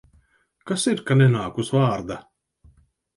Kas 0.71 0.85
ir, 0.91 1.03
ka 1.09 1.17
nenāk 1.19 1.59
uz 1.65 1.69
vārda? 1.75 2.17